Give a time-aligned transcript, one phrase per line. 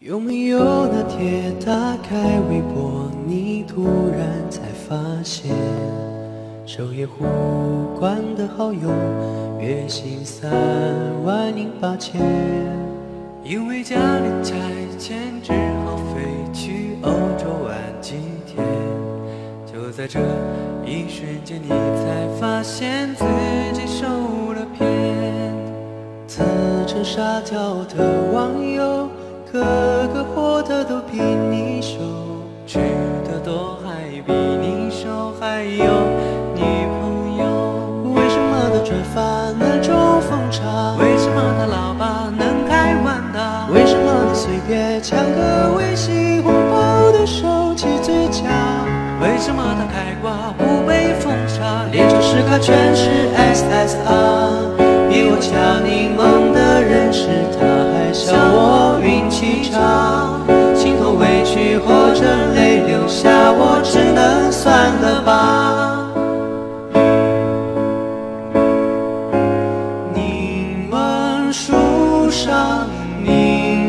[0.00, 3.84] 有没有那天打开微博，你突
[4.16, 5.52] 然才发现，
[6.64, 7.24] 首页互
[7.98, 8.88] 关的好友，
[9.60, 10.52] 月薪三
[11.24, 12.20] 万零八千。
[13.42, 14.54] 因为家里拆
[14.96, 15.50] 迁，只
[15.84, 16.22] 好飞
[16.52, 18.14] 去欧洲玩几
[18.46, 18.64] 天。
[19.66, 20.20] 就在这
[20.86, 23.24] 一瞬间，你才发现自
[23.74, 24.06] 己受
[24.52, 24.86] 了骗。
[26.28, 26.40] 自
[26.86, 29.08] 称沙雕的网友。
[29.50, 29.58] 可
[31.10, 31.96] 比你瘦，
[32.66, 32.78] 吃
[33.24, 35.84] 的多还比你瘦，还有
[36.54, 36.60] 女
[37.00, 38.12] 朋友。
[38.14, 39.20] 为什么他转发
[39.58, 40.96] 那种风潮？
[41.00, 43.68] 为什么他老爸能开万达？
[43.72, 48.44] 为什么他随便抢个微信红包的手起嘴角？
[49.22, 51.86] 为什么他开挂不被封杀？
[51.90, 54.76] 连城市卡全是 SSR，
[55.08, 57.28] 比我强柠檬的人是
[57.58, 57.64] 他，
[57.94, 59.28] 还笑我运。
[59.30, 59.78] 气差，
[72.48, 72.88] 上
[73.26, 73.87] 你。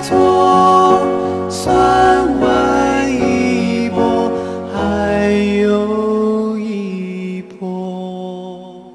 [0.00, 1.00] 错，
[1.48, 4.30] 算完一波，
[4.72, 8.92] 还有一波。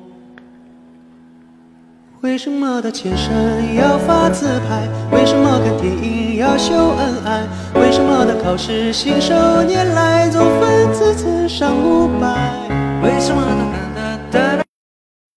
[2.22, 4.88] 为什么的健身要发自拍？
[5.12, 7.48] 为什么看电影要秀恩爱？
[7.80, 12.36] 为什么的考试信手拈来总分次次上五百？
[13.04, 13.42] 为什么
[14.32, 14.65] 的？